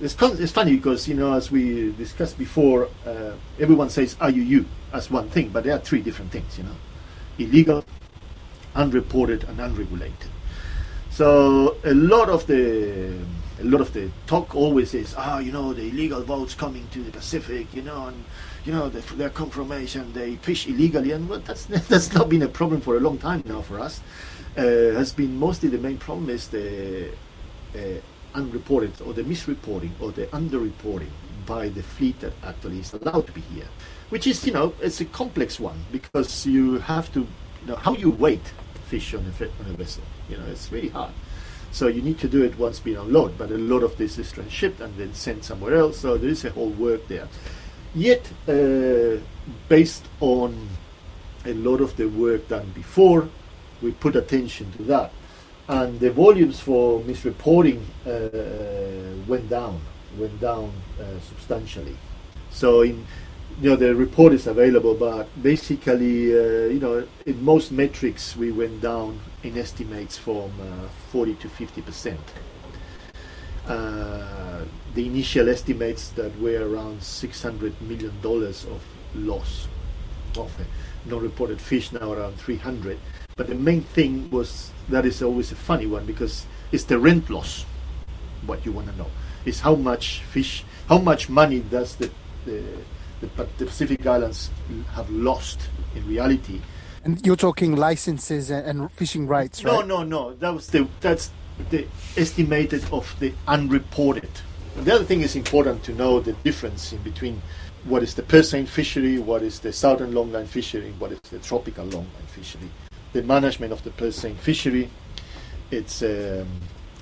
It's, 0.01 0.17
it's 0.21 0.53
funny 0.53 0.77
because, 0.77 1.07
you 1.07 1.15
know, 1.15 1.35
as 1.35 1.51
we 1.51 1.93
discussed 1.93 2.39
before, 2.39 2.89
uh, 3.07 3.33
everyone 3.59 3.91
says 3.91 4.15
IUU 4.17 4.65
as 4.93 5.11
one 5.11 5.29
thing, 5.29 5.51
but 5.51 5.65
there 5.65 5.75
are 5.75 5.79
three 5.79 6.01
different 6.01 6.33
things, 6.33 6.57
you 6.57 6.65
know. 6.65 6.77
Illegal, 7.39 7.85
unreported, 8.75 9.45
and 9.45 9.61
unregulated. 9.61 10.31
So 11.11 11.77
a 11.85 11.93
lot 11.93 12.31
of 12.31 12.47
the 12.47 13.15
a 13.61 13.65
lot 13.65 13.81
of 13.81 13.93
the 13.93 14.11
talk 14.27 14.55
always 14.55 14.95
is, 14.95 15.15
ah, 15.17 15.37
oh, 15.37 15.39
you 15.39 15.53
know, 15.53 15.73
the 15.73 15.89
illegal 15.89 16.23
boats 16.23 16.55
coming 16.55 16.87
to 16.93 17.03
the 17.03 17.11
Pacific, 17.11 17.73
you 17.75 17.83
know, 17.83 18.07
and 18.07 18.25
you 18.65 18.73
know, 18.73 18.89
they, 18.89 19.01
they're 19.17 19.31
confirmation, 19.31 20.13
they 20.13 20.37
fish 20.37 20.67
illegally, 20.67 21.13
and 21.13 21.29
well, 21.29 21.41
that's 21.41 21.67
that's 21.89 22.13
not 22.13 22.29
been 22.29 22.43
a 22.43 22.49
problem 22.49 22.81
for 22.81 22.97
a 22.97 23.01
long 23.01 23.19
time 23.19 23.43
now 23.47 23.61
for 23.61 23.81
us. 23.81 24.01
Uh, 24.57 24.63
has 24.97 25.13
been 25.13 25.37
mostly 25.39 25.69
the 25.69 25.79
main 25.79 25.97
problem 25.97 26.29
is 26.29 26.49
the 26.49 27.11
uh, 27.75 27.79
unreported 28.35 28.93
or 29.03 29.13
the 29.13 29.23
misreporting 29.23 29.93
or 30.01 30.11
the 30.13 30.27
underreporting 30.27 31.11
by 31.47 31.69
the 31.69 31.83
fleet 31.83 32.19
that 32.21 32.33
actually 32.43 32.81
is 32.81 32.93
allowed 32.93 33.27
to 33.27 33.33
be 33.33 33.41
here, 33.43 33.69
which 34.09 34.27
is, 34.27 34.45
you 34.47 34.53
know, 34.53 34.75
it's 34.81 35.01
a 35.01 35.05
complex 35.07 35.61
one 35.61 35.79
because 35.93 36.47
you 36.47 36.79
have 36.79 37.13
to, 37.13 37.21
you 37.21 37.67
know, 37.67 37.77
how 37.77 37.95
you 37.95 38.11
weight 38.11 38.53
fish 38.89 39.15
on 39.15 39.21
a, 39.21 39.45
on 39.45 39.71
a 39.71 39.77
vessel, 39.77 40.03
you 40.29 40.37
know, 40.37 40.45
it's 40.47 40.71
really 40.73 40.89
hard. 40.89 41.13
So 41.73 41.87
you 41.87 42.03
need 42.03 42.19
to 42.19 42.29
do 42.29 42.43
it 42.43 42.59
once 42.59 42.81
being 42.81 42.99
on 42.99 43.13
load, 43.13 43.39
but 43.39 43.51
a 43.51 43.59
lot 43.59 43.83
of 43.83 43.97
this 43.97 44.19
is 44.19 44.33
transshipped 44.33 44.81
and 44.81 44.97
then 44.97 45.15
sent 45.15 45.45
somewhere 45.45 45.77
else. 45.77 45.99
So 45.99 46.17
there 46.19 46.31
is 46.31 46.45
a 46.45 46.51
whole 46.51 46.71
work 46.71 47.07
there. 47.09 47.29
Yet, 47.95 48.31
uh, 48.49 49.21
based 49.69 50.05
on 50.21 50.69
a 51.45 51.55
lot 51.55 51.81
of 51.81 51.97
the 51.97 52.07
work 52.09 52.49
done 52.49 52.71
before, 52.75 53.29
we 53.83 53.93
put 53.93 54.17
attention 54.17 54.71
to 54.73 54.83
that. 54.85 55.13
And 55.69 56.01
the 56.01 56.11
volumes 56.11 56.59
for 56.61 57.01
misreporting 57.01 57.81
uh, 58.05 59.25
went 59.29 59.49
down, 59.49 59.81
went 60.19 60.41
down 60.41 60.73
uh, 61.01 61.21
substantially. 61.21 61.97
So 62.51 62.83
in 62.83 63.07
you 63.61 63.71
know, 63.71 63.77
the 63.77 63.95
report 63.95 64.33
is 64.33 64.47
available, 64.47 64.95
but 64.95 65.29
basically, 65.43 66.33
uh, 66.33 66.69
you 66.69 66.81
know, 66.81 67.07
in 67.27 67.45
most 67.45 67.73
metrics, 67.73 68.37
we 68.37 68.51
went 68.51 68.81
down 68.81 69.21
in 69.43 69.59
estimates 69.59 70.17
from 70.17 70.51
uh, 70.61 70.89
40 71.11 71.35
to 71.37 71.49
50 71.49 71.83
percent. 71.83 72.21
Uh, 73.67 74.65
the 74.95 75.07
initial 75.07 75.49
estimates 75.49 76.09
that 76.11 76.37
were 76.41 76.69
around 76.69 77.03
600 77.03 77.81
million 77.83 78.13
dollars 78.23 78.65
of 78.65 78.83
loss 79.15 79.69
of 80.37 80.53
non-reported 81.07 81.61
fish, 81.61 81.93
now 81.93 82.13
around 82.13 82.37
300. 82.37 82.99
But 83.37 83.49
the 83.49 83.55
main 83.55 83.83
thing 83.83 84.31
was 84.31 84.71
that 84.89 85.07
is 85.07 85.23
always 85.23 85.53
a 85.53 85.57
funny 85.57 85.87
one 85.87 86.07
because 86.07 86.47
it's 86.73 86.85
the 86.85 86.99
rent 86.99 87.31
loss. 87.31 87.65
What 88.47 88.65
you 88.65 88.73
want 88.73 88.89
to 88.89 88.97
know 88.97 89.11
is 89.45 89.61
how 89.61 89.75
much 89.75 90.21
fish, 90.23 90.65
how 90.89 90.99
much 90.99 91.29
money 91.29 91.61
does 91.61 91.97
the, 91.97 92.11
the 92.45 92.63
the, 93.21 93.27
the 93.59 93.67
Pacific 93.67 94.07
Islands 94.07 94.51
have 94.93 95.09
lost 95.11 95.61
in 95.95 96.07
reality. 96.07 96.61
And 97.05 97.25
you're 97.25 97.37
talking 97.37 97.77
licenses 97.77 98.51
and, 98.51 98.91
fishing 98.93 99.27
rights, 99.27 99.65
right? 99.65 99.87
No, 99.87 100.03
no, 100.03 100.03
no. 100.05 100.35
That 100.35 100.53
was 100.53 100.67
the 100.69 100.87
that's 101.01 101.31
the 101.71 101.87
estimated 102.17 102.85
of 102.93 103.15
the 103.21 103.33
unreported. 103.47 104.31
The 104.77 104.95
other 104.95 105.05
thing 105.05 105.23
is 105.23 105.37
important 105.37 105.83
to 105.85 105.95
know 105.95 106.21
the 106.21 106.33
difference 106.45 106.93
in 106.93 107.03
between 107.03 107.41
what 107.85 108.03
is 108.03 108.15
the 108.15 108.23
purse 108.23 108.51
seine 108.51 108.67
fishery, 108.67 109.19
what 109.19 109.43
is 109.43 109.61
the 109.61 109.73
southern 109.73 110.13
longline 110.13 110.47
fishery, 110.47 110.93
what 110.99 111.13
is 111.13 111.21
the 111.21 111.39
tropical 111.39 111.87
longline 111.87 112.29
fishery. 112.29 112.69
The 113.13 113.23
management 113.23 113.73
of 113.73 113.83
the 113.83 113.91
purse 113.91 114.17
seine 114.17 114.35
fishery, 114.35 114.91
it's 115.71 116.03
um, 116.03 116.47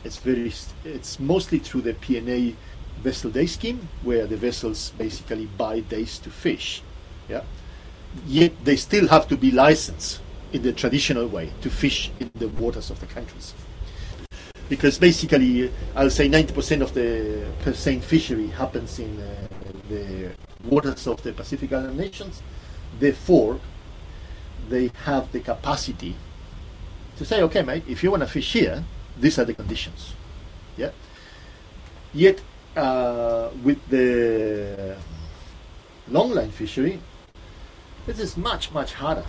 it's 0.04 0.18
very 0.18 0.52
it's 0.84 1.18
mostly 1.18 1.58
through 1.58 1.82
the 1.82 1.94
PNA 1.94 2.54
vessel 2.98 3.30
day 3.30 3.46
scheme 3.46 3.88
where 4.02 4.26
the 4.26 4.36
vessels 4.36 4.92
basically 4.98 5.46
buy 5.46 5.80
days 5.80 6.18
to 6.20 6.30
fish. 6.30 6.82
Yeah. 7.28 7.42
Yet 8.26 8.52
they 8.64 8.76
still 8.76 9.08
have 9.08 9.28
to 9.28 9.36
be 9.36 9.50
licensed 9.50 10.20
in 10.52 10.62
the 10.62 10.72
traditional 10.72 11.26
way 11.28 11.52
to 11.60 11.70
fish 11.70 12.10
in 12.20 12.30
the 12.34 12.48
waters 12.48 12.90
of 12.90 13.00
the 13.00 13.06
countries. 13.06 13.54
Because 14.68 14.98
basically, 14.98 15.72
I'll 15.94 16.10
say 16.10 16.28
90% 16.28 16.82
of 16.82 16.92
the 16.92 17.46
purse 17.62 17.84
fishery 18.04 18.48
happens 18.48 18.98
in 18.98 19.18
uh, 19.20 19.48
the 19.88 20.30
waters 20.64 21.06
of 21.06 21.22
the 21.22 21.32
Pacific 21.32 21.72
Island 21.72 21.96
nations. 21.96 22.42
Therefore, 22.98 23.60
they 24.68 24.90
have 25.04 25.32
the 25.32 25.40
capacity 25.40 26.16
to 27.16 27.24
say, 27.24 27.42
okay, 27.42 27.62
mate, 27.62 27.84
if 27.88 28.02
you 28.02 28.10
want 28.10 28.22
to 28.22 28.28
fish 28.28 28.52
here, 28.52 28.84
these 29.18 29.38
are 29.38 29.44
the 29.44 29.54
conditions. 29.54 30.12
Yeah. 30.76 30.90
Yet 32.12 32.40
uh, 32.78 33.50
with 33.64 33.78
the 33.88 34.96
longline 36.10 36.50
fishery, 36.50 37.00
this 38.06 38.18
is 38.20 38.36
much, 38.36 38.70
much 38.72 38.94
harder 38.94 39.26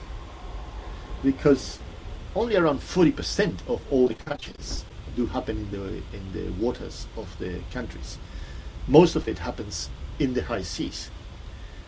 because 1.23 1.79
only 2.35 2.55
around 2.55 2.79
40% 2.79 3.67
of 3.67 3.81
all 3.91 4.07
the 4.07 4.13
catches 4.13 4.85
do 5.15 5.25
happen 5.25 5.57
in 5.57 5.71
the, 5.71 5.85
in 6.13 6.33
the 6.33 6.51
waters 6.63 7.07
of 7.17 7.27
the 7.39 7.59
countries. 7.71 8.17
Most 8.87 9.15
of 9.15 9.27
it 9.27 9.39
happens 9.39 9.89
in 10.19 10.33
the 10.33 10.43
high 10.43 10.61
seas. 10.61 11.09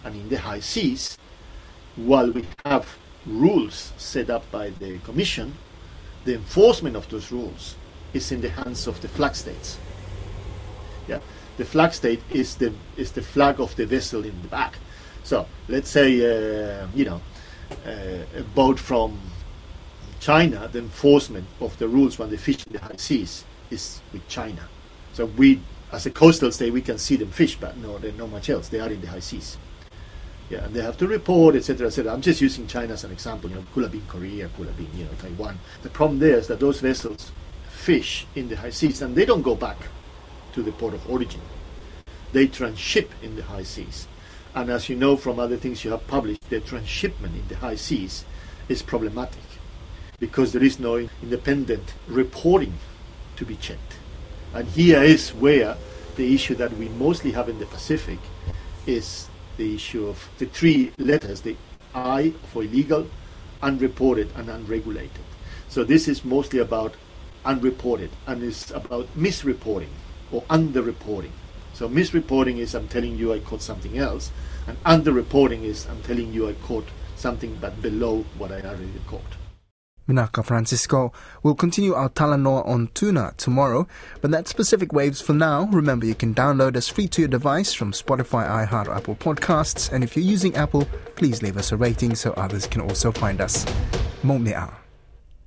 And 0.04 0.16
in 0.16 0.30
the 0.30 0.40
high 0.40 0.60
seas, 0.60 1.18
while 1.96 2.32
we 2.32 2.46
have 2.66 2.88
rules 3.28 3.94
set 3.98 4.30
up 4.32 4.50
by 4.52 4.72
the 4.72 4.98
Commission, 5.00 5.54
the 6.26 6.34
enforcement 6.34 6.96
of 6.96 7.08
those 7.10 7.32
rules 7.32 7.76
is 8.14 8.32
in 8.32 8.42
the 8.42 8.50
hands 8.50 8.88
of 8.88 9.00
the 9.02 9.08
flag 9.08 9.36
states. 9.36 9.78
Yeah 11.08 11.20
the 11.58 11.66
flag 11.66 11.94
state 11.94 12.22
is 12.32 12.56
the 12.56 12.74
is 12.98 13.12
the 13.12 13.22
flag 13.22 13.60
of 13.60 13.76
the 13.76 13.86
vessel 13.86 14.24
in 14.24 14.42
the 14.42 14.48
back. 14.48 14.76
So 15.24 15.46
let's 15.68 15.90
say 15.90 16.08
uh, 16.20 16.88
you 16.96 17.06
know 17.06 17.22
uh, 17.86 18.40
a 18.40 18.44
boat 18.56 18.80
from 18.80 19.20
China, 20.20 20.70
the 20.72 20.80
enforcement 20.80 21.48
of 21.60 21.78
the 21.80 21.88
rules 21.88 22.20
when 22.20 22.30
they 22.30 22.38
fish 22.38 22.66
in 22.68 22.74
the 22.74 22.80
high 22.80 22.96
seas 22.98 23.44
is 23.70 24.02
with 24.14 24.28
China. 24.28 24.62
So 25.14 25.26
we, 25.26 25.60
as 25.92 26.06
a 26.06 26.12
coastal 26.12 26.52
state, 26.52 26.72
we 26.72 26.82
can 26.82 26.98
see 26.98 27.16
them 27.16 27.32
fish, 27.32 27.58
but 27.60 27.76
no, 27.78 27.98
they're 27.98 28.12
not 28.14 28.30
much 28.30 28.50
else. 28.50 28.70
They 28.70 28.80
are 28.80 28.90
in 28.90 29.02
the 29.02 29.08
high 29.08 29.20
seas. 29.20 29.58
Yeah, 30.50 30.66
and 30.66 30.74
they 30.74 30.82
have 30.82 30.98
to 30.98 31.08
report, 31.08 31.56
etc., 31.56 31.88
etc. 31.88 32.14
I'm 32.14 32.22
just 32.22 32.42
using 32.42 32.68
China 32.68 32.94
as 32.94 33.04
an 33.04 33.12
example. 33.12 33.50
You 33.50 33.58
know, 33.58 33.66
could 33.74 33.84
have 33.84 33.92
been 33.92 34.06
Korea, 34.08 34.50
could 34.58 34.68
have 34.68 34.78
been 34.78 34.90
you 34.96 35.06
know 35.06 35.12
Taiwan. 35.20 35.58
The 35.82 35.90
problem 35.90 36.20
there 36.20 36.38
is 36.38 36.48
that 36.48 36.60
those 36.60 36.82
vessels 36.82 37.32
fish 37.70 38.28
in 38.36 38.48
the 38.48 38.56
high 38.56 38.70
seas 38.70 39.02
and 39.02 39.16
they 39.16 39.26
don't 39.26 39.42
go 39.42 39.56
back 39.56 39.78
to 40.54 40.64
the 40.64 40.72
port 40.72 40.94
of 40.94 41.10
origin. 41.10 41.42
They 42.32 42.48
transship 42.48 43.12
in 43.22 43.36
the 43.36 43.44
high 43.44 43.64
seas. 43.64 44.08
And 44.54 44.70
as 44.70 44.90
you 44.90 44.96
know 44.96 45.16
from 45.16 45.40
other 45.40 45.58
things 45.58 45.84
you 45.84 45.92
have 45.92 46.08
published, 46.08 46.50
the 46.50 46.60
transshipment 46.60 47.36
in 47.36 47.48
the 47.48 47.56
high 47.56 47.76
seas 47.76 48.26
is 48.68 48.82
problematic 48.82 49.44
because 50.20 50.54
there 50.54 50.64
is 50.64 50.80
no 50.80 51.10
independent 51.24 51.94
reporting 52.08 52.74
to 53.38 53.46
be 53.46 53.56
checked. 53.56 53.98
And 54.54 54.68
here 54.68 55.02
is 55.02 55.30
where 55.30 55.78
the 56.16 56.36
issue 56.36 56.56
that 56.56 56.76
we 56.78 56.90
mostly 56.90 57.32
have 57.32 57.50
in 57.50 57.60
the 57.60 57.66
Pacific 57.66 58.20
is 58.86 59.30
the 59.58 59.76
issue 59.76 60.08
of 60.08 60.30
the 60.38 60.46
three 60.46 60.92
letters, 60.98 61.42
the 61.42 61.56
I 61.96 62.34
for 62.52 62.64
illegal, 62.64 63.08
unreported, 63.62 64.30
and 64.36 64.50
unregulated. 64.50 65.24
So 65.70 65.84
this 65.84 66.08
is 66.08 66.26
mostly 66.26 66.60
about 66.60 66.96
unreported 67.46 68.12
and 68.28 68.44
it's 68.44 68.72
about 68.72 69.08
misreporting 69.18 69.90
or 70.32 70.42
underreporting. 70.44 71.32
So 71.74 71.90
misreporting 71.90 72.58
is 72.58 72.76
I'm 72.76 72.88
telling 72.88 73.18
you 73.18 73.34
I 73.34 73.40
caught 73.40 73.62
something 73.62 73.98
else, 73.98 74.32
and 74.68 74.82
underreporting 74.84 75.64
is 75.64 75.88
I'm 75.88 76.02
telling 76.04 76.34
you 76.34 76.48
I 76.50 76.54
caught 76.54 76.88
something 77.16 77.58
but 77.62 77.82
below 77.82 78.26
what 78.38 78.52
I 78.52 78.62
already 78.62 79.02
caught. 79.08 79.22
Minaka 80.08 80.44
Francisco 80.44 81.14
We'll 81.44 81.56
continue 81.56 81.94
our 81.94 82.10
Talanoa 82.10 82.68
on 82.68 82.90
tuna 82.94 83.34
tomorrow, 83.38 83.88
but 84.20 84.32
that's 84.32 84.52
Pacific 84.54 84.92
Waves 84.92 85.22
for 85.22 85.34
now. 85.34 85.70
Remember, 85.72 86.06
you 86.06 86.16
can 86.16 86.36
download 86.36 86.76
us 86.76 86.88
free 86.88 87.08
to 87.10 87.22
your 87.22 87.30
device 87.30 87.74
from 87.74 87.92
Spotify, 87.92 88.68
iHeart, 88.68 88.94
Apple 88.94 89.16
Podcasts, 89.16 89.92
and 89.92 90.04
if 90.04 90.16
you're 90.16 90.26
using 90.26 90.56
Apple, 90.56 90.88
please 91.16 91.42
leave 91.42 91.58
us 91.58 91.72
a 91.72 91.78
rating 91.78 92.16
so 92.16 92.34
others 92.34 92.68
can 92.68 92.82
also 92.82 93.12
find 93.12 93.40
us. 93.40 93.66
Mo'mea. 94.24 94.81